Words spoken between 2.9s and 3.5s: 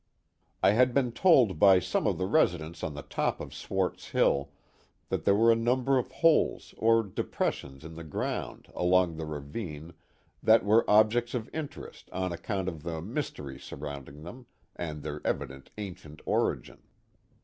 the top